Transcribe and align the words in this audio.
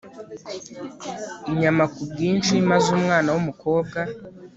inyama 1.51 1.83
ku 1.93 2.01
bwinshi 2.09 2.53
maze 2.69 2.87
umwana 2.97 3.29
wumukobwa 3.35 3.99